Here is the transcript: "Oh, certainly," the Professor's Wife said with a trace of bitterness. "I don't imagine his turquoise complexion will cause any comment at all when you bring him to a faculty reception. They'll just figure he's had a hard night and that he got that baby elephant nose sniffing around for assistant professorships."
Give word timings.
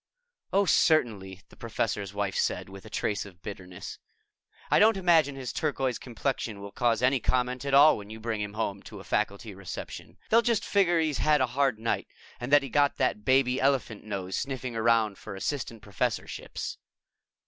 "Oh, 0.51 0.65
certainly," 0.65 1.41
the 1.49 1.55
Professor's 1.55 2.11
Wife 2.11 2.35
said 2.35 2.69
with 2.69 2.87
a 2.87 2.89
trace 2.89 3.23
of 3.23 3.43
bitterness. 3.43 3.99
"I 4.71 4.79
don't 4.79 4.97
imagine 4.97 5.35
his 5.35 5.53
turquoise 5.53 5.99
complexion 5.99 6.59
will 6.59 6.71
cause 6.71 7.03
any 7.03 7.19
comment 7.19 7.65
at 7.65 7.75
all 7.75 7.97
when 7.99 8.09
you 8.09 8.19
bring 8.19 8.41
him 8.41 8.81
to 8.81 8.99
a 8.99 9.03
faculty 9.03 9.53
reception. 9.53 10.17
They'll 10.31 10.41
just 10.41 10.65
figure 10.65 10.99
he's 10.99 11.19
had 11.19 11.39
a 11.39 11.45
hard 11.45 11.77
night 11.77 12.07
and 12.39 12.51
that 12.51 12.63
he 12.63 12.69
got 12.69 12.97
that 12.97 13.23
baby 13.23 13.61
elephant 13.61 14.03
nose 14.03 14.35
sniffing 14.35 14.75
around 14.75 15.19
for 15.19 15.35
assistant 15.35 15.83
professorships." 15.83 16.79